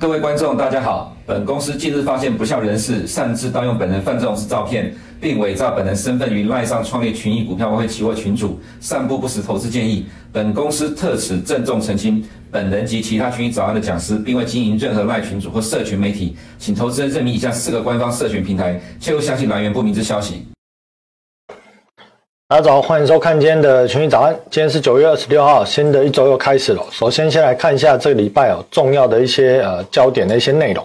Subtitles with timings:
[0.00, 1.14] 各位观众，大家好。
[1.26, 10.06] 本公司近日发现不肖人士擅自盗用本人范仲式照片，并伪造本人身份于赖上创立群益股票外汇期货群组，散布不实投资建议。
[10.32, 20.46] 本公司特此郑重澄清，本人及其他群益早安的讲师，并未经营任何赖群组或社群媒体，请投资人认明以下四个官方社群平台，切勿相信来源不明之消息。
[22.50, 24.34] 大家早，欢迎收看今天的群益早安。
[24.50, 26.82] 今天是九月二十六号，新的一周又开始了。
[26.90, 30.84] 首先，先来看一下这个礼拜哦重要的一些呃焦点的一些内容。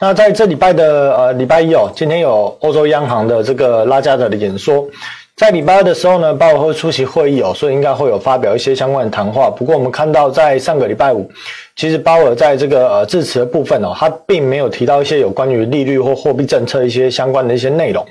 [0.00, 4.84] 那在这礼拜的呃礼拜一哦，今天有欧洲央行的这个拉加德的演说。
[5.36, 9.48] 在礼拜二的时候呢，鲍尔会出席会议哦，所以应该会有发表一些相关的谈话。
[9.48, 11.30] 不过我们看到在上个礼拜五，
[11.76, 18.04] 其实鲍尔在这个呃致辞的部分哦，他并没有提到一些有关于利率或货币政策一些相关的一些内容。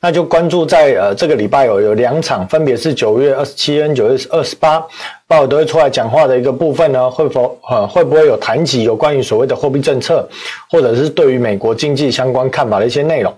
[0.00, 4.82] 那就关注在呃这个礼拜有有两场，分别是九月二十七跟九月二十八，
[5.28, 10.26] 鲍尔都会出来讲话的一个部分呢，会否呃会不会有谈及有关于所谓的货币政策，
[10.70, 13.30] 或者是对于美国经济相关看法的一些内容？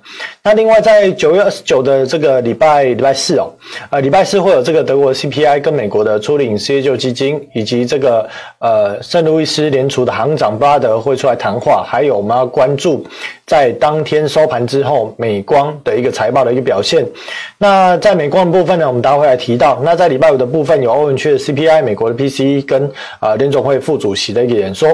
[0.44, 3.50] 那另外在九月二十九的这个礼拜礼拜四哦，
[3.90, 8.28] 呃礼拜四会有这个德国 CPI 跟美国的初领失业救济金，以及这个
[8.60, 13.04] 呃圣路易斯联储的行长巴德会出来谈话，还有我们要关注。
[13.44, 17.04] 在当天收盘之后，美光的一个财报的一个表现。
[17.58, 19.78] 那在美光的部分呢，我们待会会来提到。
[19.82, 24.88] 那在礼拜五的部分，有欧元区的 CPI、美国的 PCE 跟啊联总会副主席的一个演说。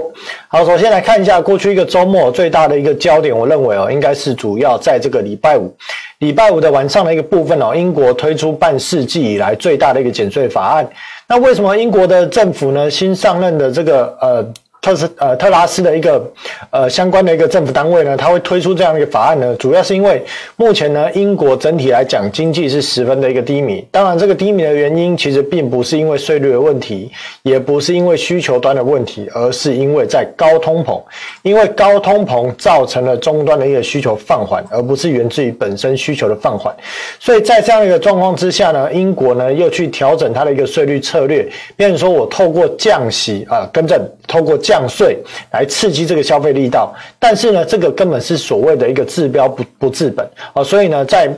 [0.49, 5.73] 好，首先来看一下过去一个周末最大的一个焦点，我认为哦，应该是主要在这个礼拜五，
[6.19, 10.89] 礼拜五的晚上的一个部分哦，英国推出半世纪以来最大的一个减税法案。
[11.29, 14.45] 那为什么英国的政府呢，新上任的这个呃？
[14.89, 16.33] 特斯呃特拉斯的一个
[16.71, 20.25] 呃相关的一个政府单位呢，他会推出这样一个法案呢，主要是因为
[20.57, 23.87] 目前呢，英国整体来讲经济是十分的一个低迷。
[23.91, 27.11] 当然，这个低迷的原因其实并不是因为税率的问题，
[27.43, 31.01] 也不是因为需求端的问题，而是因为在高通膨。
[31.43, 36.75] 因为高通膨造成了终端的一个需求放缓，而不是源自于本身需求的放缓。
[37.19, 41.47] 所以在这样一个状况之下呢，英国呢又去调整它的一个税率策略，
[41.77, 45.19] 变成说我透过降息啊，更正，透过降降税
[45.51, 51.29] 来刺激这个消费力道，但是呢，这个根本是所谓的一个治标不不治本啊，所以呢，在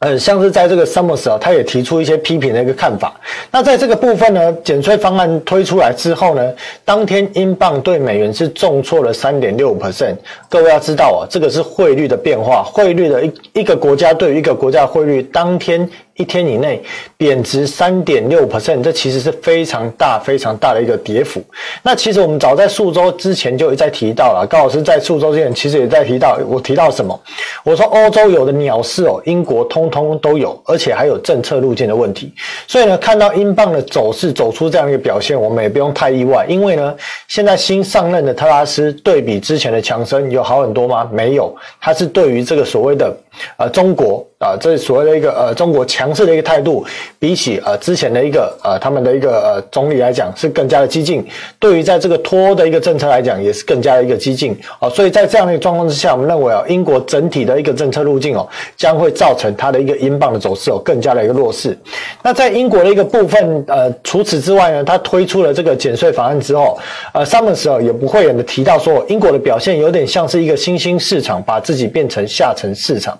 [0.00, 3.14] 呃，像是在这个 Summers 啊，他也提出一些批评的一个看法。
[3.50, 6.52] 那在这个部分呢，减税方案推出来之后呢，
[6.84, 10.16] 当天英镑对美元是重挫了三点六五 percent。
[10.50, 15.88] 各位要知道啊，这个是汇率的变化，汇率的一一个国家对于一个国家的汇率当天。
[16.16, 16.82] 一天以内
[17.16, 21.42] 贬值三点六 percent，这其实是非常大、非常大的一个跌幅。
[21.82, 27.18] 那其实我们早在数周之前就一再提到了，高老师在数周之前其实也在提到，我提到什么？
[27.64, 32.32] 我说欧洲有的鸟事哦，英国通通都有，而且还有政策路径的问题。
[32.66, 36.94] 所以呢，看到英镑的走势走出这样一个表现，我们也不用太意外，因为呢，
[37.28, 41.08] 现在新上任的特拉斯对比之前的强生有好很多吗？
[41.12, 43.16] 没有，他是对于这个所谓的
[43.56, 44.26] 呃中国。
[44.42, 46.84] 啊，这所谓的一个呃中国强势的一个态度，
[47.16, 51.24] 比起呃之前的一个呃他们的一个呃总理来讲是更加的激进，
[51.60, 58.44] 对于在这个脱欧的一个政策来讲也是更加的一个激进啊，所以在这样的一个状况之下，我们认为啊英国整体的一个政策路径哦
[58.76, 61.78] 将会造成它的一个英镑的走势哦更加的一个弱势。
[62.20, 66.76] 那在英国的一个部分呃除此之外呢，它推出了这个减税法案之后，
[67.14, 73.16] 呃上面时候也不会有人提到说英国的表现有点像是一个新兴市场把自己变成下沉市场，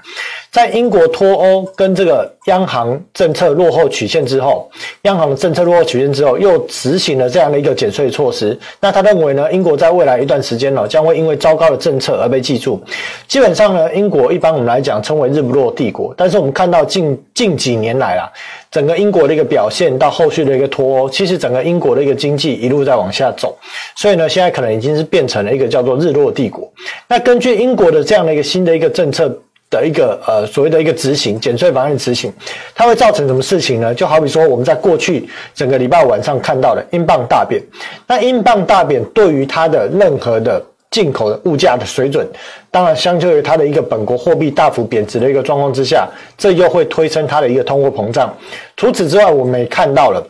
[0.50, 1.02] 在英国。
[1.12, 4.70] 脱欧跟这个央行政策落后曲线之后，
[5.02, 8.58] 央行政策落后曲线之后，又执行了这样的一个减税措施。
[8.80, 12.82] 那他认为呢，英国在未来一段时间呢，将会因为糟糕的政策而被记住。
[13.28, 18.30] 基本上呢，英国一般我们来讲称为日不落帝国，但是我们看到近近几年来啊，
[18.70, 23.54] 整个英国的一个表现到后续的一个脱欧，其实整个英国的一个经济一路在往下走，
[23.96, 26.72] 所以呢，现在可能已经是变成了一个叫做日落帝国。
[27.06, 29.41] 那根据英国的这样的一个新的一个政策。
[29.72, 32.30] 的一个呃所谓的一个执行减税方案执行，
[32.74, 33.94] 它会造成什么事情呢？
[33.94, 37.60] 就好比说我们在过去整个礼拜晚上看到的英镑大贬，
[38.06, 42.28] 那英镑大贬对于它的任何的进口的物价的水准，
[42.70, 48.32] 当然相较于它的一个本国货币大幅贬值的一个状况之下，这又会推升它的一个通货膨胀。
[48.76, 50.22] 除此之外，我们也看到了。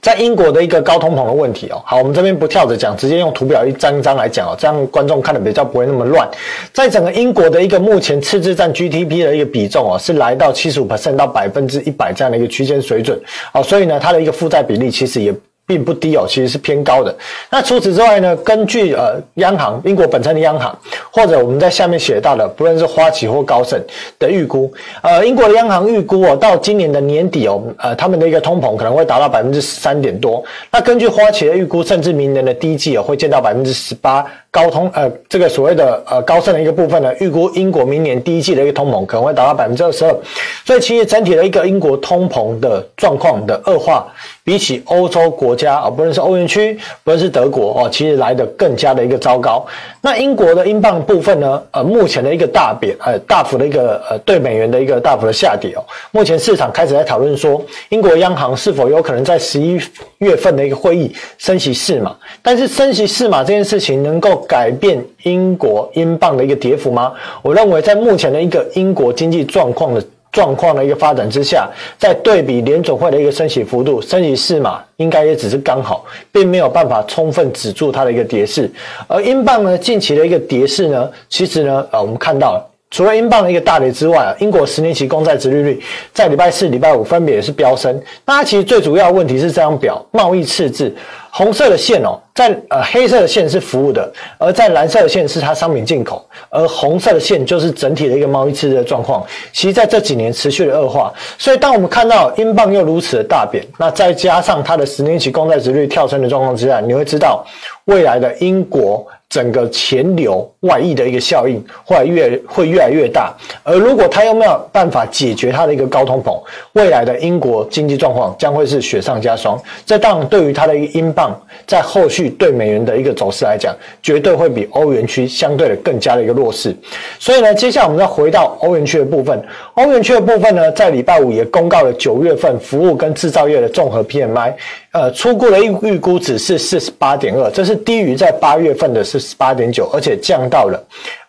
[0.00, 6.28] 在英国的一个高通膨的问题哦，好，我们这边不跳着讲，直接用图表一张一张来讲哦，这样观众看的比较不会那么乱。
[6.72, 13.20] 在整个英国的一个目前赤字占 GDP 的一个比重哦，是来到七十五 percent 到百分之一百这样的一个区间水准
[13.52, 15.34] 哦，所以呢，它的一个负债比例其实也
[15.66, 17.14] 并不低哦，其实是偏高的。
[17.50, 20.76] 那除此之外呢，根据呃央行英国本身的央行，
[21.10, 23.80] 或者我们在下面写到的，不论是花旗或高盛
[24.18, 24.72] 的预估，
[25.02, 30.44] 呃，英国的央行预估哦，到今年的年底哦，呃，他们的一个通膨可能会达到百分之十三点多。
[30.70, 34.24] 那根据花旗的预估，甚至明年的第一季哦，会见到百分之十八。
[34.50, 40.16] 高通呃，这个所谓的呃高盛的一个部分呢，预估英国明年第一季的一个通膨可能会达到百分之二十二。
[40.64, 44.06] 所以其实整体的一个英国通膨的状况的恶化，
[44.44, 49.66] 比起欧洲国家啊，不论是欧元区，不论是德国哦，其实来的更加的一个糟糕。
[50.02, 55.82] 那英国的英镑部分呢，呃，目前的一个大贬，呃，大幅的一个呃对美元的一个大幅的下跌哦。
[56.10, 59.80] 目前市场开始在讨论说，英国央行是否有可能在十一
[60.18, 62.14] 月份的一个会议升息四码？
[62.42, 67.14] 但是升息四码这件事情能够改变英国英镑的一个跌幅吗？
[67.40, 70.04] 我认为在目前的一个英国经济状况的
[70.34, 78.68] 状况的一个发展之下，在对比联总会的一个升息幅度，升息四码应该也只是刚好，并没有办法充分止住它的一个跌势。
[79.06, 82.60] 而英镑呢，近期的一个跌势呢，其实呢，呃，我们看到，
[82.94, 85.82] 除了英镑的一个大跌之外啊，英国十年期公债殖利率
[86.12, 88.00] 在礼拜四、礼拜五分别也是飙升。
[88.24, 90.94] 那其实最主要的问题是这张表贸易赤字。
[91.28, 94.08] 红色的线哦，在呃黑色的线是服务的，
[94.38, 99.26] 而在蓝色的线是它商品进口，而红色的线就是整体的一个贸易赤字的状况。
[99.52, 107.44] 其实在这几年持续的恶化，所以当我们看到英镑又如此的大贬，那再加上它的十年期公债殖率跳升的状况之下，你会知道
[107.86, 109.04] 未来的英国。
[109.34, 113.34] 整个钱流外溢的一个效应会越会越来越大，
[113.64, 116.40] 而如果他又没有办法解决他的一个高通膨，
[116.74, 119.60] 未来的英国经济状况将会是雪上加霜。
[119.84, 121.36] 这当然对于他的一个英镑
[121.66, 126.72] 在后续对美元的一个走势来讲，绝对会比欧元区相对的更加的一个弱势。
[127.18, 129.42] 所以呢，接下来我们再回到欧元区的部分，
[129.74, 134.54] 欧元区的部分呢，在礼拜五也公告了九月份服务跟制造业的综合 PMI。
[134.94, 140.80] 呃，初步的预预估值是四十八点二，这是低于在八月份的四十八点九，而且降到了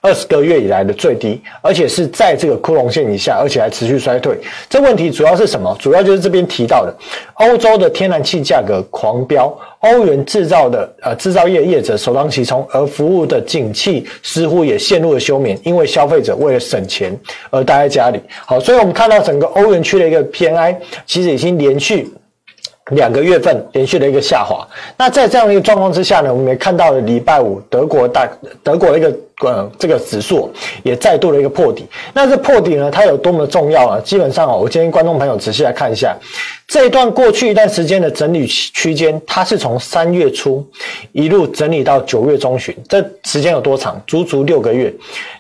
[0.01, 4.38] 二十个月以来的最低，而且是在这个枯荣线以下，而且还持续衰退。
[4.69, 5.75] 这问题主要是什么？
[5.79, 6.95] 主要就是这边提到的，
[7.33, 17.19] 欧洲的天然气价格狂飙，欧元制造的呃制造业业者首当其冲，而服务的景气似乎也陷入了休眠，因为消费者为了省钱
[17.50, 18.21] 而待在家里。
[18.45, 20.75] 好，所以我们看到整个欧元区的一个 PMI
[21.07, 22.13] 其实已经连续。
[22.92, 28.30] 两个月份连续的一个下滑，那在这样的一个状况之下呢，我们也看到了礼拜五德国大
[28.62, 29.12] 德国的一个
[29.42, 30.52] 呃这个指数
[30.84, 31.86] 也再度的一个破底。
[32.14, 34.00] 那这破底呢，它有多么重要啊？
[34.04, 36.16] 基本上哦，我建议观众朋友仔细来看一下
[36.68, 40.66] 这一段过去一段时间的整理区间，它是从三月初
[41.12, 44.02] 一路整理到九月中旬，这时间有多长？
[44.08, 44.94] 足足六个月。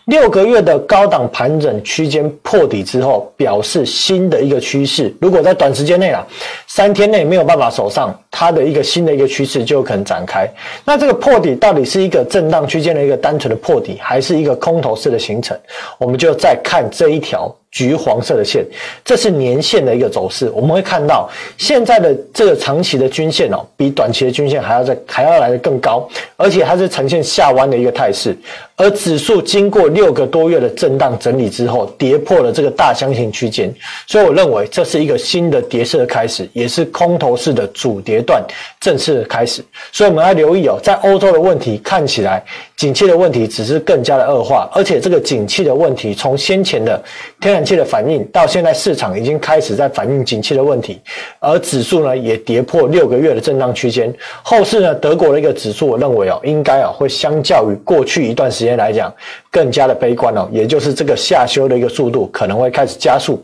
[0.05, 5.11] 六个月的高档盘整区间破底之后，表示新的一个趋势。
[5.19, 6.23] 如果在短时间内啊，
[6.67, 10.45] 三天内没有办法守上，它的一个新的一个趋势就可能展开。
[10.83, 15.57] 那这个破底到底是一个震荡区间的一个单纯的破底，还是一个空头式的形成？
[15.97, 17.49] 我们就再看这一条。
[17.75, 18.65] 橘黄色的线，
[19.03, 20.49] 这是年线的一个走势。
[20.55, 26.07] 我们会看到现在的这个长期的均线哦，比短期的均线还要再还要来得更高，
[26.37, 28.33] 而且它是呈现下弯的一个态势。
[28.77, 33.73] 而指数经过六个多月的震荡整理之后，跌破了这个大箱型区间，
[34.05, 38.43] 所以我认为这是一个新的跌势的开始，也是空头式的主跌段
[38.81, 39.63] 正式的开始。
[39.93, 42.43] 所以我们要留意哦，在欧洲的问题看起来，
[42.75, 47.01] 景气的问题只是更加的恶化，而且这个景气的问题从先前的
[47.39, 51.01] 天然气的反应，到现在市场已经开始在反映景气的问题，
[51.39, 54.13] 而指数呢也跌破六个月的震荡区间。
[54.43, 59.11] 后市呢，德国的一个指数，我认为哦，应该啊会相较于过去一段时间来讲。
[59.51, 63.41] 更加的悲观哦，也就是这个下修的一个速度可能会开始加速，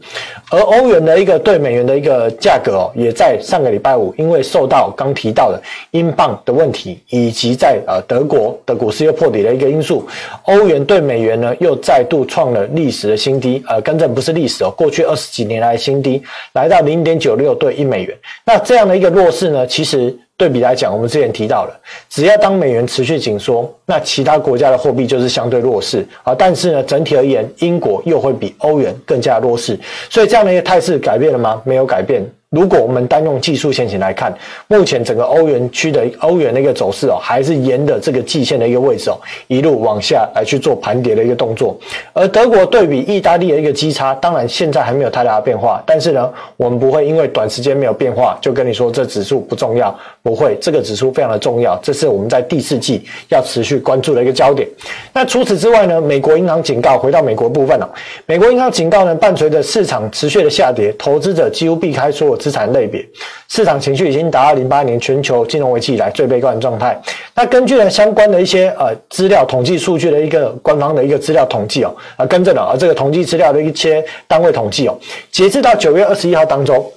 [0.52, 5.62] 而欧元的一个对美元的一个价格哦，也在上个礼拜五，因为受到刚提到的
[5.92, 10.06] 英镑的问题，以及在呃德国的股市又破底的一个因素，
[10.44, 16.22] 欧元对美元呢又再度创了历史的新低，呃，更不是历史哦，过去二十几年来新低，
[16.54, 18.18] 来到零点九六对一美元。
[18.46, 20.18] 那这样的一个弱势呢，其实。
[20.38, 26.34] 对比来讲，我们之前提到了，只要当美元持续紧缩，那其他国家的货币就是相对弱势啊。
[26.34, 31.62] 但是呢，整体而言，英国又会比欧元更加弱势，所以这样的一个态势改变了吗？
[31.64, 32.28] 没有改变。
[32.52, 39.16] 如果我们单用技术线型来看，目前整个欧元区的欧元的一个走势哦，还是沿着这个季线的一个位置哦，
[39.48, 41.80] 一路往下来去做盘跌的一个动作。
[42.12, 54.68] 而德国对比意大利的一个基差，当然现在还没有太大的变化，但是呢，我们不会因为短时间没有变化就跟你说这指数不重要，不会，这个指数非常的重要，这是我们在第四季要持续关注的一个焦点。
[55.14, 57.90] 那除此之外呢，美国银行警告，回到美国部分了，
[58.26, 62.41] 美国银行警告呢，伴随着市场持续的下跌，投资者几乎避开所有。
[62.42, 63.08] 资产类别，
[63.48, 67.00] 市场情绪已经达到零八年全球金融危机以来最悲观的状态。
[67.36, 74.98] 那根据呢相关的一些呃资料统计数据的一个官方的一个资料统计哦，啊跟着呢啊这个统计资料的一些单位统计哦，
[75.32, 76.92] 截至到九月二十一号当中。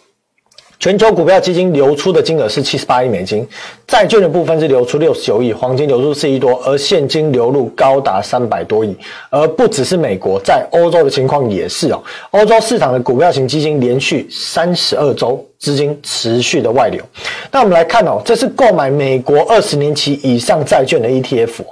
[0.84, 3.48] 全球股票基金流出的金额是七十八亿美金，
[3.86, 8.94] 债券的部分是流出六十九亿，黄金流出四亿多，而现金流入高达三百多亿。
[9.30, 15.42] 而不只是美国，在欧洲的情况也是哦，欧洲市场的股票型基金连续三十二周。
[15.64, 17.02] 资金持续的外流，
[17.50, 21.64] 那我们来看哦，这是购买美国二十年期以上债券的 ETF，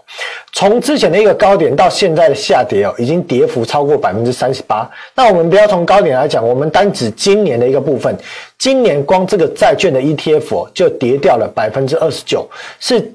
[0.55, 4.91] 从之前的一个高点到现在的下跌哦，已经跌幅超过百分之三十八。
[5.15, 8.17] 那我们不要从高点来讲，我们单指今年的一个部分，
[8.57, 12.49] 今年光这个债券的 ETF 就跌掉了百分之二十九，
[12.81, 13.13] 是。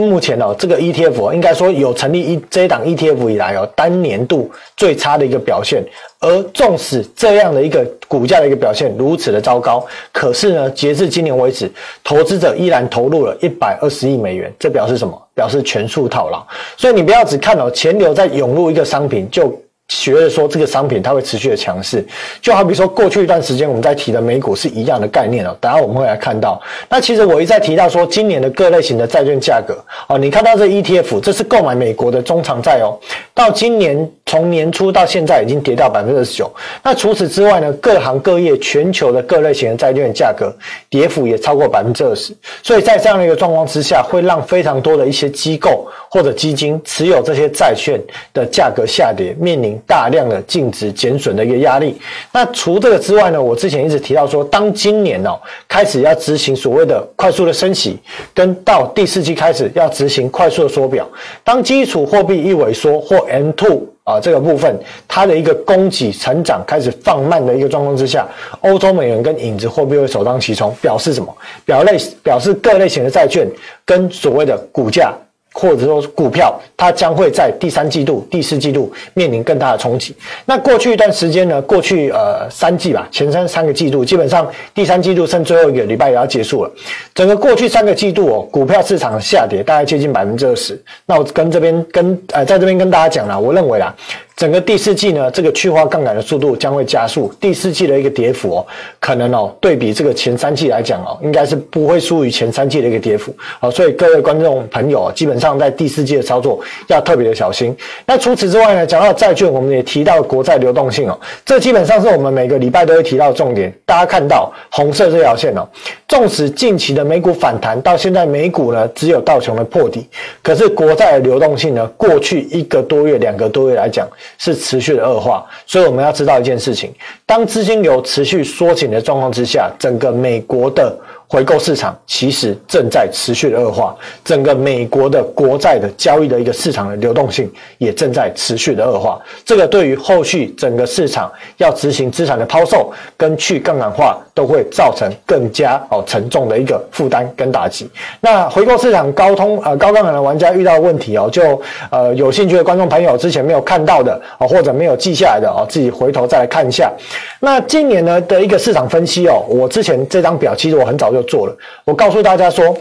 [0.00, 5.84] 目前哦，这个 ETF 应该说有成立一这一档 ETF 以来哦，单年度最差的一个表现。
[6.20, 11.70] 而纵使这样的一个股价的一个表现如此的糟糕，可是呢，截至今年为止，
[12.02, 15.20] 投资者依然投入了一百二十亿美元，这表示什么？
[15.34, 16.42] 表示全数套牢。
[16.76, 19.54] 所以你不要只看哦，钱流在涌入一个商品就。
[19.88, 22.04] 学的说这个商品它会持续的强势，
[22.40, 25.54] 就好比说过去一段时间我们在提的美股是一样的概念哦。
[25.60, 29.76] 等下我们会来看到，那其实我一再提到说今年的各类型的债券价格
[30.08, 32.98] 哦，你看到这 ETF，这是购买美国的中长债哦，
[33.34, 36.50] 到今年从年初到现在已经跌到百分之二十九。
[36.82, 40.54] 那除此之外呢，各行各业全球的各类型的债券价格
[40.88, 42.34] 跌幅也超过百分之二十。
[42.62, 48.00] 所以在这样的一个状况之下，会让非常多的一些机构或者基金持有这些债券
[48.32, 49.74] 的价格下跌，面临。
[49.86, 51.98] 大量的净值减损的一个压力。
[52.32, 55.38] 那除这个之外呢，我之前一直提到说，当今年哦
[55.68, 57.98] 开始要执行所谓的快速的升息，
[58.32, 61.08] 跟到第四季开始要执行快速的缩表，
[61.42, 64.78] 当基础货币一萎缩或 M two 啊这个部分
[65.08, 68.26] 它的一个供给成长开始放慢的一个状况之下，
[68.60, 71.34] 欧洲美元跟影子货币会首当其冲，表示什么？
[71.64, 73.48] 表类表示各类型的债券
[73.84, 75.14] 跟所谓的股价。
[75.54, 80.14] 或者说股票，它将会在第三季度、第四季度面临更大的冲击。
[80.44, 81.62] 那过去一段时间呢？
[81.62, 86.70] 过去呃三季吧，前三三个季度，基本上第三季度剩最后一个礼拜也要结束了。
[87.14, 90.78] 整个过去三个季度哦，股票市场下跌大概接近百分之二十。
[91.06, 93.94] 那我跟这边跟呃在这边跟大家讲了，我认为啊。
[94.36, 97.32] 整个第四季呢，这个去化杠杆的速度将会加速。
[97.40, 98.66] 第四季的一个跌幅哦，
[98.98, 103.32] 可能哦，对比这个前三季来讲哦，应该是不会输于前三季的一个跌幅。
[103.60, 107.76] 好，所以各位观众朋友，基本上在第四季的操作要特别的小心。
[108.04, 113.72] 那除此之外呢，讲到债券，我们也提到国债流动性哦，这基本上是我们每个礼拜都会提到的重点。
[113.86, 115.64] 大家看到红色这条线哦，
[116.08, 120.08] 纵使近期的美股反弹，到现在美股呢只有道琼的破底，
[120.42, 124.08] 可是国债的流动性呢，过去一个多月、两个多月来讲。
[124.38, 126.92] 是持续的恶化，所以我们要知道一件事情：
[127.24, 130.96] 当资金流持续缩紧的状况之下，整个美国的。
[131.26, 139.20] 回购市场其实正在持续的恶化，整个美国的国债的交易的一个市场的流动性也正在持续的恶化。
[139.44, 147.88] 这个对于后续整个市场要执行资产的抛售跟去杠杆化，都会造成更加哦沉重的一个负担跟打击。
[148.20, 156.92] 那回购市场高通呃高杠杆的玩家遇到问题哦，就呃有兴趣的观众朋友之前没有看到的哦，或者没有记下来的哦，自己回头再来看一下。
[157.40, 161.56] 那今年呢的一个市场分析哦，我之前这张表其实我很早就做了。
[161.84, 162.76] 我告诉大家说，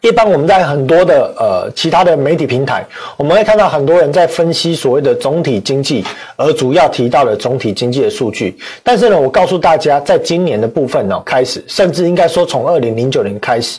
[0.00, 2.84] 一般我们在很多的呃其他的媒体平台，
[3.16, 6.04] 我们会看到很多人在分析所谓的总体经济，
[6.36, 8.56] 而主要提到了总体经济的数据。
[8.82, 13.78] 但是呢，我告诉大家，在今年的部分呢开始，甚至应该说从二零零九年开始，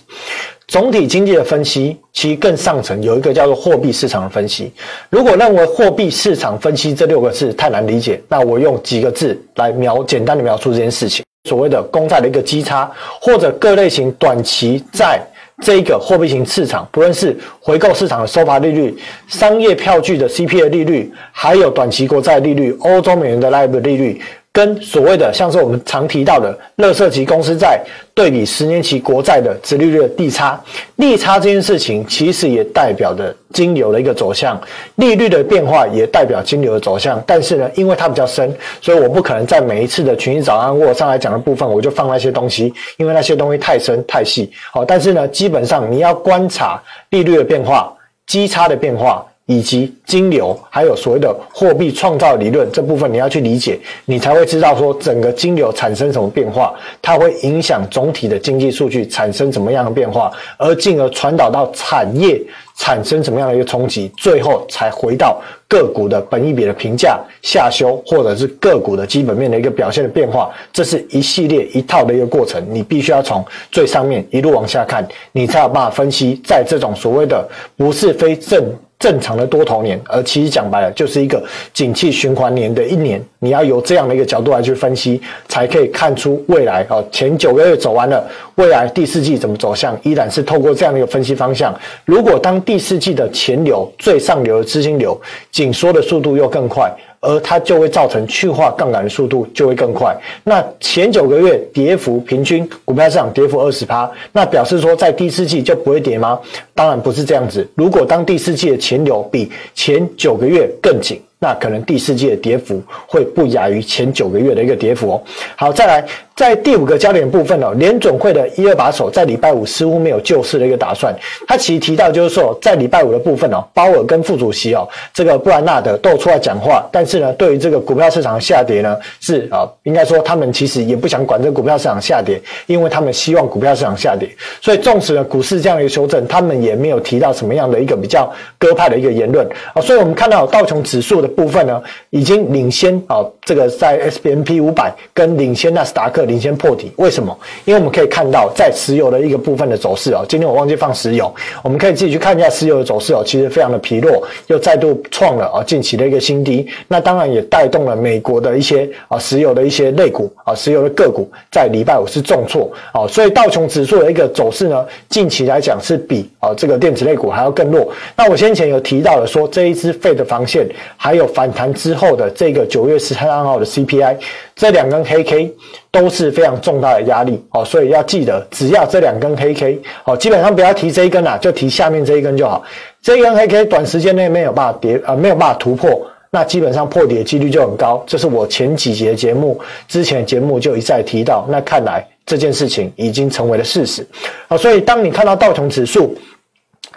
[0.68, 4.72] 总体经济的分析其实更上层有一个叫做货币市场的分析。
[5.10, 11.24] 如果认为货币市场分析这六个字太难理解，那我用几个字来描简单的描述这件事情。
[11.46, 15.22] 所谓的公债的一个基差，或者各类型短期债
[15.62, 18.94] 这一个货币型市场，不论是回购市场的收盘利率、
[19.28, 24.22] 商业票据的 CP 的利率，还有短期国债利率、欧洲美元的 LIBOR 利率。
[24.56, 27.78] 跟所谓的像是我们常提到的垃圾级公司债
[28.14, 30.58] 对比十年期国债的殖利率的利差，
[30.96, 34.58] 利差这件事情其实也代表着金流的一个走向，
[34.96, 37.22] 利率的变化也代表金流的走向。
[37.28, 38.50] 但是呢，因为它比较深，
[38.82, 44.50] 所以我不可能在每一次的群益早安或上来讲的部分，我就放那些东西，因为那些东西太深太细。
[44.72, 47.94] 好，但是呢，基本上你要观察利率的变化、
[48.26, 49.26] 基差的变化。
[49.46, 62.42] 以及金流，还有所谓的货币创造理论这部分，你要去理解，你才会知道说整个金流产生什么变化，它会影响总体的经济数据产生什么样的变化，而进而传导到产业。
[62.78, 77.48] 产生什么样的一个冲击，最后才回到个股的本益比的评价下修，或者是个股的基本面的一个表现的变化，这是一系列一套的一个过程，你必须要从最上面一路往下看，你才有办法分析，在这种所谓的
[77.78, 78.62] 不是非正。
[79.06, 81.40] 正常的多头年，而其实讲白了就是一个
[81.72, 87.06] 景气循环年的一年，你要由这样的一个角度来去分析，才可以看出未来哦。
[87.12, 91.72] 前九个月走完了，未来第四季怎么走向，依然是透过这样的一个分析方向。
[92.04, 95.16] 如果当第四季的前流最上流的资金流
[95.52, 96.92] 紧缩的速度又更快。
[97.26, 100.16] 而它就会造成去化杠杆的速度就会更快。
[100.44, 106.40] 那前九个月跌幅平均股票市场跌幅二十趴，那表示说在第四季就不会跌吗？
[106.74, 107.68] 当然不是这样子。
[107.76, 115.24] 如果当第四季的钱流比前九个月更紧，那可能第四季的跌幅会不亚于前九个月的一个跌幅哦。
[115.56, 116.06] 好，再来。
[116.36, 121.16] 在第五个焦点部分哦，联准会的一二把手在礼拜五似乎没有救市的一个打算。
[121.48, 126.86] 他其实提到就是说，在礼拜五的部分哦，鲍尔跟副主席哦，这个布兰纳德都出来讲话。
[126.92, 134.30] 但是呢，对于这个股票市场下跌呢，是啊，应该说他们其实也不想管这个股票市场下跌，因为他们希望股票市场下跌。
[134.62, 139.82] 所以纵使呢股市这样一个修正，他们也没有提到什么样的一个比较鸽派的一个言论啊。
[139.82, 146.26] 所以我们看到道琼指数的部分呢，已经领先啊，这个在 S&P 500跟领先纳斯达克。
[146.26, 147.38] 领先破底，为什么？
[147.66, 156.68] 因为我们可以看到，在石油的一个部分的走势哦，今天我忘记放石油，我们可以自己去看一下石油的走势哦，其实非常的疲弱，又再度创了啊近期的一个新低。
[156.88, 167.92] 那当然也带动了美国的一些啊石油的一些类股啊石油的个股，在礼拜五是重挫啊，所以道琼指数的一个走势呢，近期来讲是比啊这个电子类股还要更弱。
[168.16, 170.68] 那我先前有提到了说，这一支 Fed 的防线，
[170.98, 174.18] 还有反弹之后的这个九月十三号的 CPI，
[174.56, 175.54] 这两根黑 K
[175.92, 182.64] 都是非常重大的压力哦，所以要记得，只要这两根黑 K 哦，基本上不要提这一根啦，就提下面这一根就好。
[183.02, 188.04] 这一根黑 K 短时间内没有办法跌啊、没有办法突破，那基本上破底的几率就很高。
[188.08, 194.08] 这是我前几节节目之前节目就一再提到，那看来这件事情已经成为了事实
[194.48, 194.58] 啊。
[194.58, 196.16] 所以当你看到道琼指数。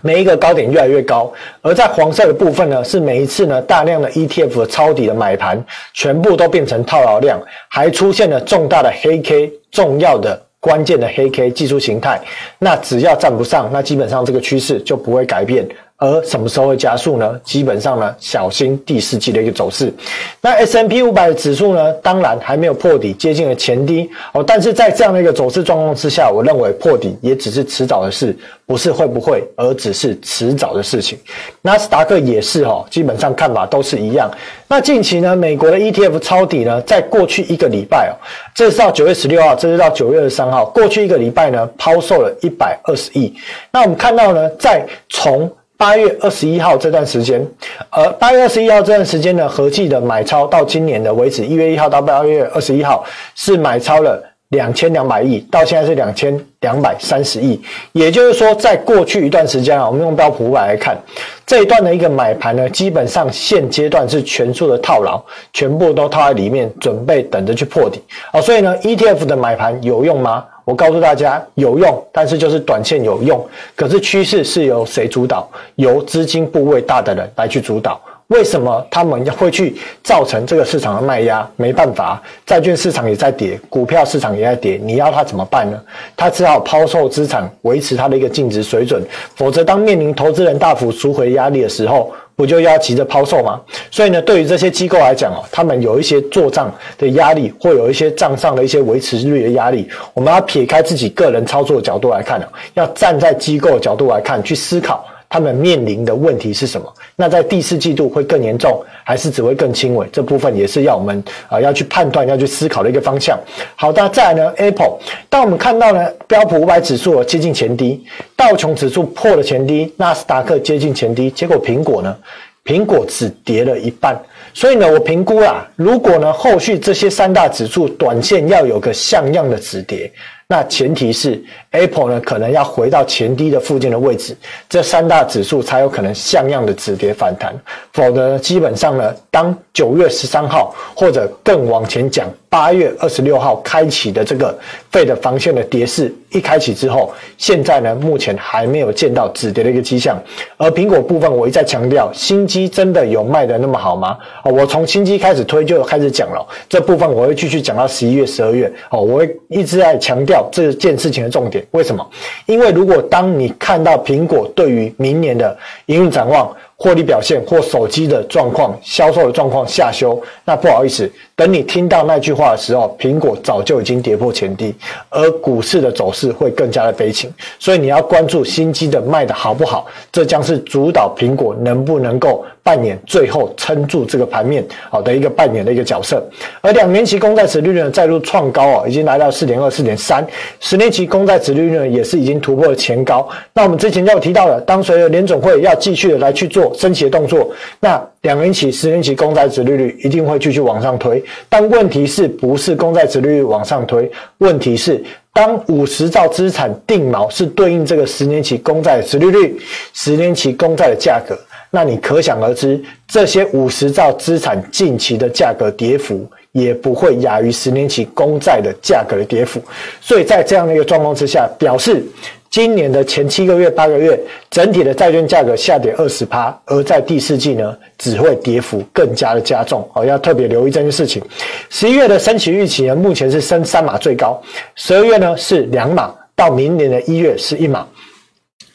[0.02, 12.20] 每一个高点越来越高，而在黄色的部分呢，是每一次呢大量的 ETF 的抄底的买盘，全部都变成套牢量，还出现了重大的黑 K，重要的关键的黑 K 技术形态。
[12.58, 15.68] 那只要站不上，那基本上这个趋势就不会改变。
[15.98, 17.40] 而什么时候会加速呢？
[17.44, 19.92] 基本上呢，小心第四季的一个走势。
[20.40, 24.44] 那 S&P 500的指数呢，当然还没有破底，接近了前低哦。
[24.46, 31.18] 但是在这样的一个走势状况之下，我认为破底也只是迟早的事，不是会不会，而只是迟早的事情。
[31.62, 34.30] 纳斯达克也是哦，基本上看法都是一样。
[34.68, 38.14] 那近期呢，美国的 ETF 抄底呢，在过去一个礼拜哦，
[38.54, 43.34] 这是到九月十六号，这是到九月二十三号，过去一个礼拜呢，抛售了一百二十亿。
[43.72, 47.40] 那我们看到呢，在从八月二十一号这段时间，
[47.88, 53.04] 而八月二十一号这段时间呢，合计的买超到今年的为止，一月一号到八月二十一号
[53.36, 57.60] 是买超了两千两百亿，到现在是两千两百三十亿。
[57.92, 60.98] 也就是说，在过去一段时间啊，我们用标普五百来看
[61.46, 68.40] 这一段的一个买盘呢，基本上现阶段是全数的套牢，全部都套在里面，准备等着去破底啊。
[68.40, 70.44] 所以呢，ETF 的买盘有用吗？
[70.64, 73.46] 我告诉大家有用，但是就是短线有用。
[73.74, 75.48] 可是趋势是由谁主导？
[75.76, 78.00] 由资金部位大的人来去主导。
[78.28, 81.48] 为什么他们会去造成这个市场的卖压？
[81.56, 85.80] 没办法，债券市场也在跌，股票市场也在跌，你要他怎么办呢？
[86.14, 89.02] 他只好抛售资产，维持他的一个净值水准。
[89.34, 93.58] 否则，当面临投资人大幅赎回压力的时候，不就要急着抛售吗？
[93.90, 99.88] 所以呢，对于这些机构来讲哦，他们有一些做账的压力，或有一些账上的一些维持率的压力。
[100.12, 102.38] 我们要撇开自己个人操作的角度来看，
[102.74, 105.02] 要站在机构的角度来看，去思考。
[105.28, 106.92] 他们面临的问题是什么？
[107.14, 110.06] 那在第四季度会更严重，还是只会更轻微？
[110.10, 113.38] 这部分也是要我们啊、要去判断、要去思考的一个方向。
[113.76, 118.02] 好，那再来呢？Apple，当我们看到呢标普五百指数接近前低，
[118.34, 122.16] 道琼指数破了前低，纳斯达克接近前低，结果苹果呢？
[122.64, 124.18] 苹果只跌了一半。
[124.52, 130.10] 所以呢，我评估啦，如果呢后续这些三大指数短线要有个像样的止跌。
[130.50, 131.42] 那前提是
[131.78, 134.36] Apple 呢可能要回到前低的附近的位置，
[134.68, 137.54] 这三大指数才有可能像样的止跌反弹，
[137.92, 144.58] 否则基本上呢，当九月十三号或者更往前讲，八月二十六号开启的这个
[144.92, 150.20] Fed 防线的跌势一开启之后，现在呢目前还没有见到止跌的一个迹象。
[150.56, 154.18] 而苹果部分，我一再强调，新机真的有卖的那么好吗？
[154.44, 158.70] 哦，我从新机开始推就开始讲了，这部分我会继续讲到十一月、十二月。
[158.90, 161.64] 哦，我会一直在强调这件事情的重点。
[161.72, 162.08] 为什么？
[162.46, 174.72] 因为如果当你看到苹果对于明年的营运展望，获利表现或手机的状况、销售的状况下修，那不好意思，等你听到那句话的时候，苹果早就已经跌破前低，
[175.08, 177.34] 而股市的走势会更加的悲情。
[177.58, 186.24] 所以你要关注新机的卖的好不好，这将是主导苹果能不能够扮演最后撑住这个盘面好的一个扮演的一个角色。
[186.60, 190.24] 而两年期公债殖利率呢再度创高啊，已经来到四点二、四点三，
[190.60, 193.28] 十年期公债殖利率呢也是已经突破了前高。
[193.52, 196.67] 那我们之前就有提到了，当随着联总会要继续的来去做。
[196.74, 197.50] 升息的动作，
[197.80, 201.22] 那两年期、十年期公债殖利率一定会继续往上推。
[201.48, 204.10] 但问题是不是公债殖利率往上推？
[204.38, 205.02] 问题是
[205.32, 209.58] 当五十兆资产定锚是对应这个十年期公债的殖利率、
[209.92, 211.38] 十年期公债的价格，
[211.70, 219.60] 那你可想而知，这些五十兆资产近期的价格跌幅也不会亚于十年期公债的价格的跌幅。
[220.00, 222.04] 所以在这样的一个状况之下，表示。
[222.50, 224.18] 今年的前七个月、八个月，
[224.50, 229.86] 整体的债券价格下跌二十趴，而在第四季呢，只会跌幅更加的加重。
[229.94, 231.22] 哦，要特别留意这件事情。
[231.68, 234.40] 十一月的升息预期呢，目前是升三码最高，
[234.76, 237.86] 十二月呢是两码，到明年的一月是一码。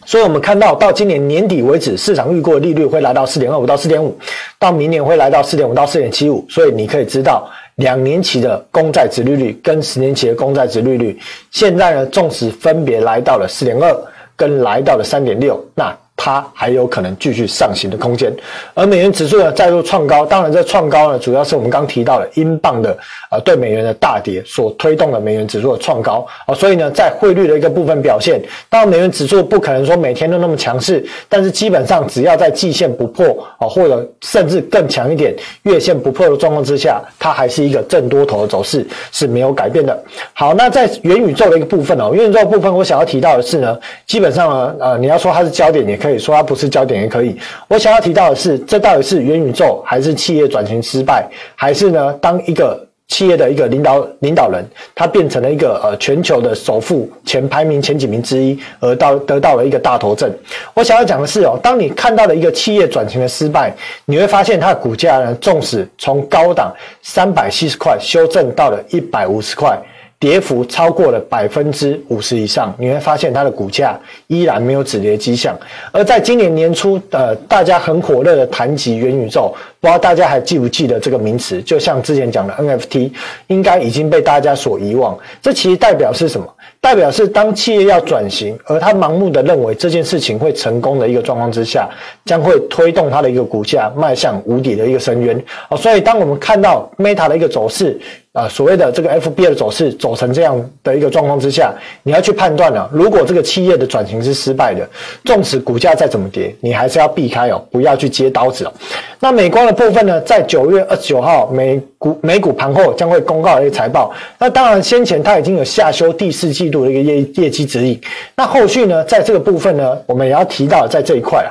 [0.06, 4.16] 所以我们看到，到今年年底为止，市场预估利率会来到四点二五到四点五，
[4.60, 6.46] 到明年会来到四点五到四点七五。
[6.50, 7.50] 所以你可以知道。
[7.76, 11.20] 两年期的公债殖利率跟十年期的公债殖利率，
[11.52, 13.96] 现在呢，纵使分别来到了四点二，
[14.36, 15.98] 跟来到了三点六，那。
[16.26, 18.34] 它还有可能继续上行的空间，
[18.74, 22.98] 而美元指数呢再度创高，当然这创高呢主要是我们刚提到的英镑的
[23.30, 40.02] 呃对美元的大跌所推动的美元指数的创高啊，所以呢在汇率的一个部分表现，当然美元指数不可能说每天都那么强势，但是基本上只要在季线不破啊，或者甚至更强一点月线不破的状况之下，它还是一个正多头的走势是没有改变的。
[40.32, 45.98] 好，那在元宇宙的一个部分哦，元宇宙部分我想要提到的是呢，基本上呢呃你要说它是焦点也。
[46.04, 47.38] 可以说它不是焦点也可以。
[47.68, 60.32] 我想要提到的是，这到底是元宇宙，还是企业转型失败，还是呢，当一个企业的一个领导领导人，他变成了一个呃全球的首富，前排名前几名之一，而到得到了一个大头症。
[60.74, 63.72] 我想要讲的是哦，当你看到了一个企业转型的失败，
[64.06, 69.78] 你会发现它的股价呢，纵使从高档三百七十块修正到了一百五十块。
[70.24, 75.54] 跌幅超过了百分之五十以上，你会发现它的股价依然没有止跌迹象。
[75.92, 81.62] 而在今年年初，呃，大家很火热的谈及元宇宙，不知道大家还记不记得这个名词？
[81.62, 83.12] 就像之前讲的 NFT，
[83.48, 85.20] 应该已经被大家所遗忘。
[85.42, 86.48] 这其实代表是什么？
[86.80, 91.90] 代表是当企业要转型，而他盲目的认为这件事情会成功的一个状况之下，
[92.24, 95.38] 将会推动它的一个股价迈向无底的一个深渊。
[95.70, 98.00] 哦，所以当我们看到 Meta 的一个走势。
[98.34, 104.90] 啊，所谓的这个 FB 的走势走成这样的一个状况之下，你要去判断了、如果这个企业的转型是失败的，
[105.24, 108.74] 纵使股价再怎么跌，你还是要避开哦，不要去接刀子哦。
[109.20, 114.14] 那美光的部分呢，在九月二十九号美股美股盘后将会公告一个财报。
[114.40, 118.00] 那当然先前它已经有下修第四季度的一个业业绩指引。
[118.36, 121.50] 那后续呢，在这个部分呢，我们也要提到在这一块啊。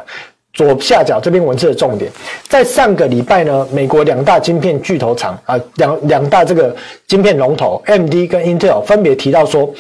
[0.55, 2.13] 左下角这边文字的重点，
[2.47, 9.73] 在上个礼拜呢，美国两大晶片巨头厂啊，两两大这个晶片龙头 M D 跟 Intel 分别提到说，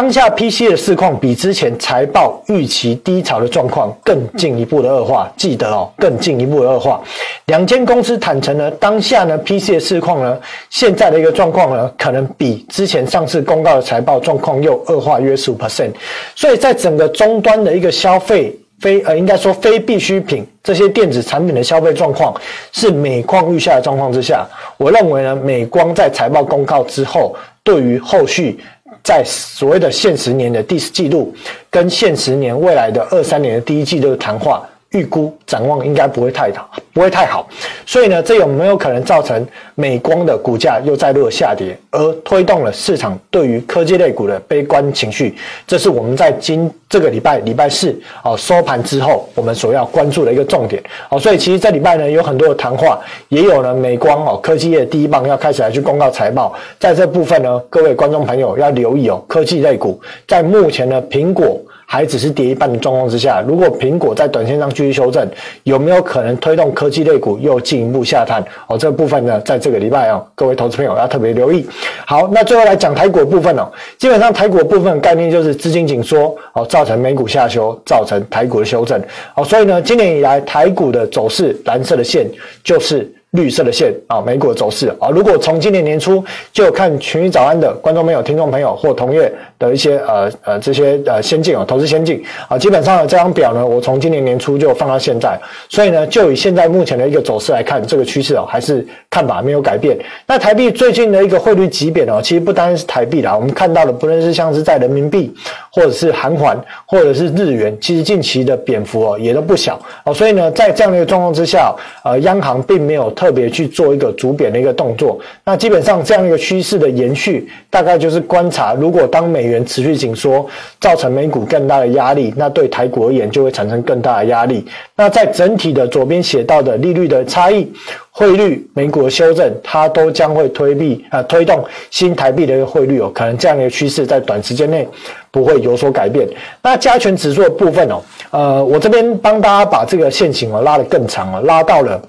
[0.00, 5.28] 当下 PC 的市况比之前财报预期低潮的状况更进一步的恶化。
[5.36, 7.02] 记得哦，更进一步的恶化。
[7.46, 10.38] 两间公司坦承呢，当下呢 PC 的市况呢，
[10.70, 15.90] 现在的一个状况呢，可能比之前上次公告的财报状况又恶化约十五 percent。
[16.36, 18.56] 所以在整个终端的一个消费。
[18.80, 22.32] 非呃，应该说非必需品这些电子产品的消费状况
[22.70, 27.34] 是每况愈下的状况之下，我认为呢，美光在财报公告之后，
[27.64, 28.56] 对于后续
[29.02, 31.34] 在所谓的现十年的第四季度
[31.70, 37.46] 跟现十年未来的二三年的第一季度的谈话，预估展望应该不会太好，不会太好，
[37.84, 45.36] 所以呢，这有没有可能造成美光的股价又再度下跌，而推动了市场对于科技类股的悲观情绪？
[45.66, 51.18] 这是我们在今这个礼拜礼拜四哦收盘之后，我们所要关注的一个重点哦。
[51.18, 52.98] 所以其实这礼拜呢，有很多的谈话，
[53.28, 61.60] 也有呢美光哦科技业第一棒要开始来去公告财报，在这部分呢，各位观众朋友要留意哦，科技类股在目前呢苹果。
[61.90, 65.26] 还只是跌一半的状况之下，如果苹果在短线上继续修正，
[65.62, 68.44] 有没有可能推动科技类股又进一步下探？
[68.66, 71.66] 哦，这个部分呢，在这个礼拜啊，各位投资朋友要特别留意。
[72.04, 79.02] 好，那最后来讲台股部分哦，基本上台股部分概念就是资金紧缩哦，造成美股下修，造成台股的修正。
[79.34, 82.30] 哦，所以呢，今年以来台股的走势，蓝色的线
[82.62, 83.10] 就是。
[83.32, 99.98] 绿色的线啊，美股的走势啊，如果从今年年初就看群益早安的观众朋友、听众朋友或同业的一些呃呃这些呃先进啊，投资先进啊，基本上这张表呢，我从今年年初就放到现在，所以呢，就以现在目前的一个走势来看，这个趋势啊还是看法没有改变。
[100.26, 105.34] 那台币最近的一个汇率急贬哦，其实不单是台币啦，我们看到的不论是像是在人民币
[105.72, 113.08] 或者是韩元或者是日元，其实近期的贬幅哦也都不小哦，所以呢，在这样的一个状况之下，呃，央行并没有。
[113.18, 120.46] 特别去做一个逐贬的一个动作，那基本上这样一个趋势的延续，大概就是观察，如果当美元持续紧缩，
[120.80, 124.64] 造成美股更大的压力，那对台股而言就会产生更大的压力。
[124.94, 127.66] 那在整体的左边写到的利率的差异、
[128.10, 134.86] 汇率、美股的修正，它都将会推币啊推动新台币的一个汇率哦，可能这样的一个趋势在短时间内
[135.30, 136.28] 不会有所改变。
[136.62, 142.00] 那加权指数的部分哦，呃，我这边帮大家把这个线型哦拉得更长哦，拉到了。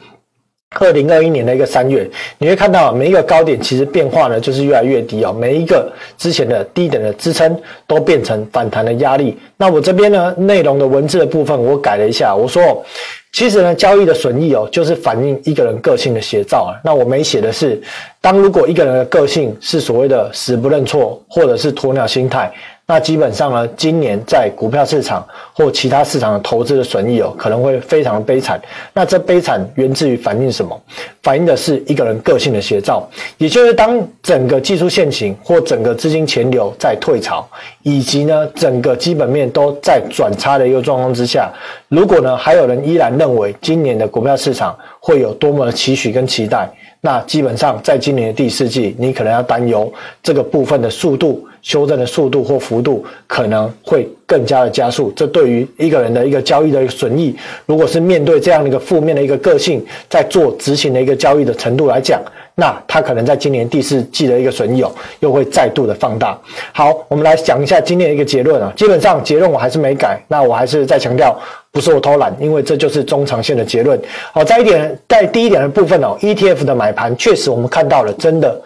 [0.77, 5.33] 二零二一年的一个三月，你会看到每一个高点其实变化呢，就是越来越低哦。
[5.33, 9.35] 每一个之前的低点的支撑都变成反弹的压力。
[9.57, 12.85] 那我这边呢，内容的文字的部分我改了一下，我说，
[13.33, 16.77] 其实呢，交易的损益哦，就是反映一个人个性的写照啊。
[16.83, 17.81] 那我没写的是，
[18.21, 22.51] 当如果一个人的个性是所谓的死不认错，或者是鸵鸟心态。
[22.89, 25.23] 那基本上呢，今年在股票市场
[25.53, 28.59] 或其他市场的投资的损益哦，可能会非常的悲惨。
[28.93, 30.75] 那这悲惨源自于反映什么？
[31.21, 33.07] 反映的是一个人个性的写照。
[33.37, 37.47] 也就是当整个技术线型或整个资金钱流在退潮，
[37.83, 41.53] 以及呢整个基本面都在转差的一个状况之下，
[41.89, 46.67] 如果呢还有人依然认为今年的股票市场会有多么的期许跟期待，
[47.01, 51.45] 那基本上在今年的第四季，你可能要担忧这个部分的速度。
[51.61, 57.35] 修正的速度或幅度可能会更加的加速，这对于一个人的一个交易的一个损益，
[57.65, 62.21] 如果是面对这样的一个负面的一个个性，在做执行的一个交易的程度来讲，
[62.55, 66.39] 那他可能在今年第四季的一个损益哦，又会再度的放大。
[66.71, 71.37] 好，我们来讲一下今年一个结论啊，基本上结论我还是没改，那我还是再强调，
[71.71, 73.99] 不是我偷懒，因为这就是中长线的结论。
[74.33, 78.59] 好，在一点，在第一点的部分哦，ETF 的买盘确实我们看到了，真的。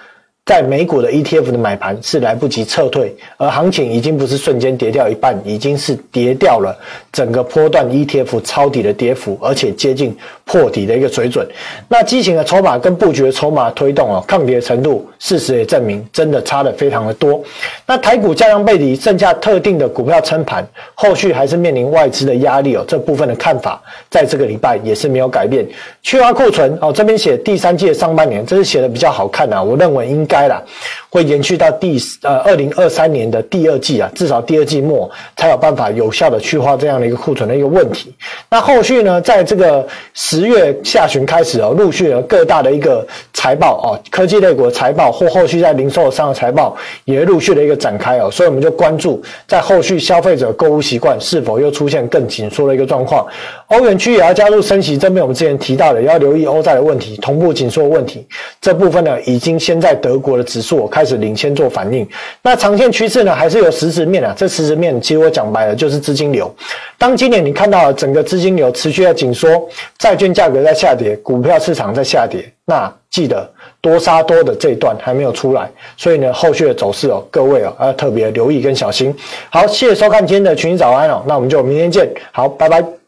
[0.46, 6.78] 在美股的 ETF 的买盘是来不及撤退，而行情已经不是瞬间跌掉一半，已经是跌掉了
[7.14, 11.48] 整个波段 ETF 抄底的跌幅，而且接近破底的一个水准。
[11.88, 17.42] 那激情的筹码跟布局的筹码推动哦，抗跌程度，事实也证明真的差的非常的多。
[17.86, 22.84] 那台股加量背离，剩下特定的股票撑盘，后续还是面临外资的压力哦。
[22.86, 25.66] 这部分的看法，在这个礼拜也是没有改变。
[26.02, 30.44] 去化库存哦，这边写第三季的上半年，这是写的比较好看啊，我认为应该。
[30.44, 30.66] 该了，
[31.14, 38.12] 会延续到第呃二零二三年的第二季啊，至少第二季末才有办法有效的去化这样的一个库存的一个问题。
[38.50, 53.24] 那后续呢，在这个十月下旬开始哦，陆续有各大的一个财报哦，科技类股的财报或后续在零售商的财报也陆续的一个展开哦，所以我们就关注在后续消费者购物习惯是否又出现更紧缩的一个状况。
[53.68, 58.26] 欧元区也要加入升息，这边我们之前提到的要留意欧债的问题，同步紧缩的问题。
[58.60, 62.08] 这部分呢，已经先在德国的指数开开始领先做反应。
[62.42, 64.34] 那长线趋势呢，还是有实质面啊。
[64.38, 66.50] 这实质面其实我讲白了就是资金流。
[66.98, 73.46] 当今年你看到整个资金流持续在紧缩，债券价格在下跌，股票市场在下跌，那记得
[73.82, 79.14] 多杀多的这一段还没有出来，所以呢，后续的走势哦，各位哦要特别留意跟小心。
[79.50, 82.10] 好，谢谢收看今天的群益早安哦，那我们就明天见。
[82.32, 83.03] 好，拜拜。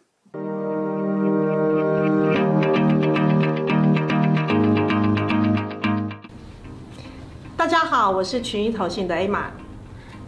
[8.05, 9.45] 好，我是群益投信的 Emma。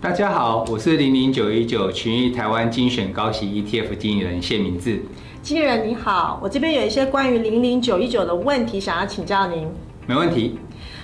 [0.01, 5.03] 大家好，我是零零九一九群益台湾精选高息 ETF 经理人谢明志。
[5.43, 9.67] 经理人你好，我这边有一些关于零零九一九的问题想要请教您。
[10.07, 10.57] 没问题。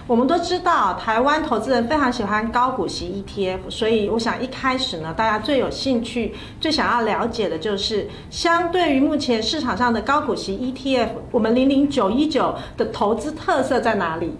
[0.08, 14.32] 我们都知道，台湾投资人非常喜欢高股息 ETF，所以我想一开始呢，大家最有兴趣、最想要了解的就是，相对于目前市场上的高股息 ETF，我们零零九一九的投资特色在哪里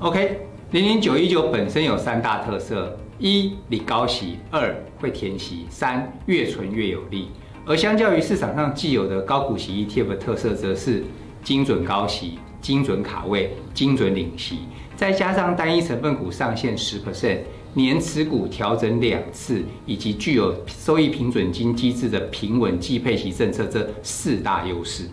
[0.00, 7.28] ？OK，零零九一九本身有三大特色：一、你高息；二、会填息；三、越存越有利。
[7.66, 11.04] 而相较于市场上既有的高股息 ETF 的特色，则是
[11.44, 14.60] 精准高息、精准卡位、精准领息，
[14.96, 17.40] 再加上单一成分股上限十 percent、
[17.74, 25.04] 年持股调整两次，以及具有收益平准金机制的平稳计配息政策这四大优势。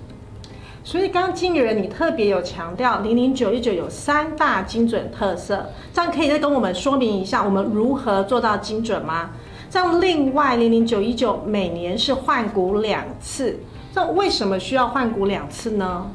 [0.90, 9.30] 所以刚刚经理人你特别有强调，零零九一九有三大精准特色，这样可以再跟我们说明一下，我们如何做到精准吗？
[9.70, 13.60] 这样，另外零零九一九每年是换股两次，
[13.94, 16.10] 这为什么需要换股两次呢？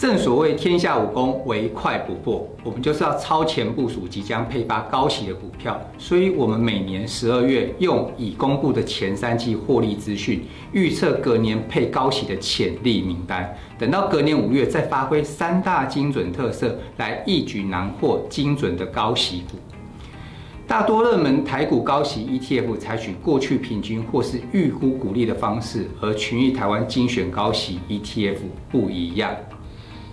[0.00, 2.48] 正所谓天下武功，唯快不破。
[2.64, 13.54] 我们就是要超前部署即将配发高息的股票，所以我们每年十二月用已公布的前三季获利资讯，预测隔年配高息的潜力名单。
[13.78, 19.58] 等到隔年五月再发挥三大精准特色，来一举囊获精准的高息股。
[20.66, 28.38] 大多热门台股高息 ETF 采取过去平均或是预估股利的方式，而群益台湾精选高息 ETF
[28.70, 29.36] 不一样。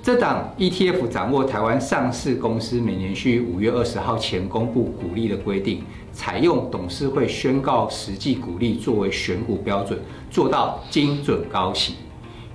[0.08, 10.00] 这档 ETF 掌握台湾上市公司每年需五月二十号前公布股利的规定，采用董事会宣告实际股利作为选股标准，
[10.32, 11.96] 做到精准高息。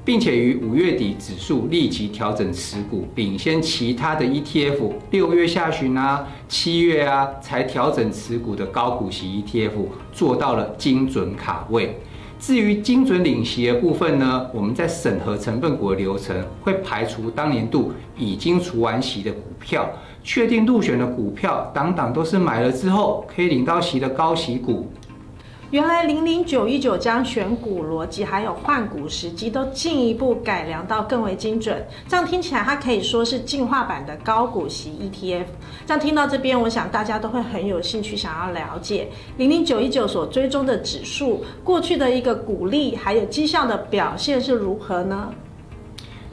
[0.02, 9.72] 并且于五月底指数立即调整持股，领先其他的 ETF，六月下旬啊、七月啊才调整持股的高股息 ETF
[10.10, 12.00] 做到了精准卡位。
[12.42, 19.88] 至于精准领息的部分呢，我们在审核成分股的流程会排除当年度已经除完席的股票，
[20.24, 24.90] 确定入选的股票，档档都是买了之后可以领到席的高息股。
[25.72, 35.46] 原来零零九一九将选股逻辑还有换股时机都进一步改良到更为精准，这样听起来它可以说是进化版的高股息 ETF。
[35.86, 39.08] 这样听到这边，我想大家都会很有兴趣想要了解
[39.38, 45.32] 零零九一九所追踪的指数过去的一个股利还有绩效的表现是如何呢？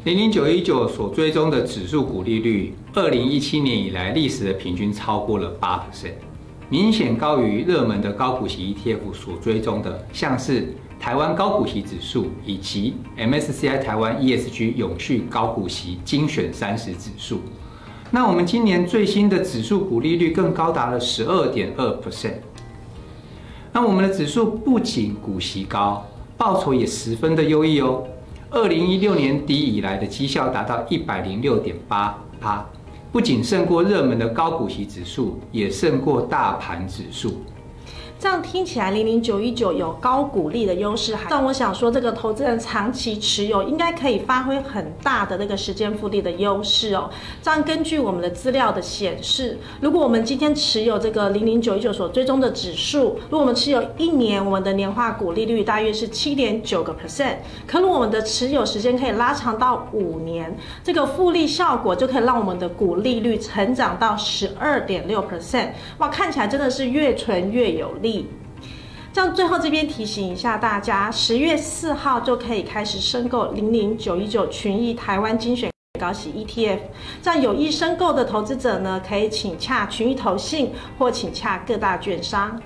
[0.03, 6.28] 零零九一九所追踪的指数股利率，二零一七年以来历史的平均超过了八 percent。
[6.69, 17.41] 明显高于热门的高股息 ETF 所追踪的，像是台湾高股息指数以及 MSCI 台湾 ESG 永续高股息精选三十指数。
[18.11, 22.33] 那我们今年最新的指数股利率更高达了十二点二 percent。
[23.71, 26.05] 那我们的指数不仅股息高，
[26.37, 28.03] 报酬也十分的优异哦。
[28.51, 32.65] 二零一六年底以来的绩效达到一百零六点八趴。
[33.11, 37.41] 不仅胜过热门的高股息指数，也胜过大盘指数。
[38.19, 47.09] 这样听起来，零零九一九有高股利的优势，但我想说，这个投资人长期持有应该可以发挥很大的那个时间复利的优势哦。
[47.41, 57.37] 这样根据我们的资料的显示，如果我们今天持有这个零零九一九所追踪的指数，如果我们持有一年，我们的年化股利率大约是七点九个 percent。
[57.65, 60.53] 可如果我们的持有时间可以拉长到五年，
[60.83, 65.69] 这个复利效果就可以让我们的股利率成长到十二点六 percent。
[65.99, 68.08] 哇，看起来真的是越存越有利。
[69.11, 76.79] 这样最后这边提醒一下大家，十月四号就可以开始申购零零九一九群益台湾精选高息 ETF。
[77.21, 82.61] 这样有意申购的投资者呢，可以请洽群益投信或请洽各大券商。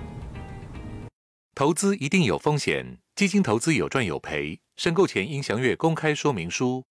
[1.56, 6.84] 投资一定有风险，基金投资有赚有赔，申购前应详阅公开说明书。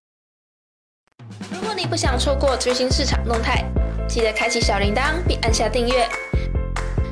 [1.53, 3.65] 如果你不想错过最新市场动态，
[4.09, 6.09] 记得开启小铃铛并按下订阅。